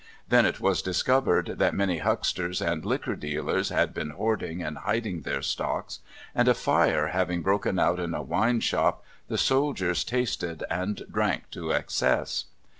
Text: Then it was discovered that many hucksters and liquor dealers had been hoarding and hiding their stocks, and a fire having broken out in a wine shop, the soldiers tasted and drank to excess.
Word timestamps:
Then 0.27 0.47
it 0.47 0.59
was 0.59 0.81
discovered 0.81 1.59
that 1.59 1.75
many 1.75 1.99
hucksters 1.99 2.59
and 2.59 2.83
liquor 2.83 3.15
dealers 3.15 3.69
had 3.69 3.93
been 3.93 4.09
hoarding 4.09 4.63
and 4.63 4.79
hiding 4.79 5.21
their 5.21 5.43
stocks, 5.43 5.99
and 6.33 6.47
a 6.47 6.55
fire 6.55 7.09
having 7.09 7.43
broken 7.43 7.77
out 7.77 7.99
in 7.99 8.15
a 8.15 8.23
wine 8.23 8.61
shop, 8.61 9.03
the 9.27 9.37
soldiers 9.37 10.03
tasted 10.03 10.63
and 10.71 11.03
drank 11.11 11.51
to 11.51 11.71
excess. 11.71 12.45